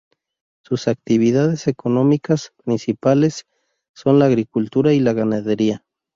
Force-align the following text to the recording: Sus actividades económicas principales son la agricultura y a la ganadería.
Sus 0.63 0.87
actividades 0.87 1.67
económicas 1.67 2.53
principales 2.65 3.45
son 3.93 4.17
la 4.17 4.25
agricultura 4.25 4.93
y 4.93 4.97
a 4.97 5.01
la 5.03 5.13
ganadería. 5.13 5.85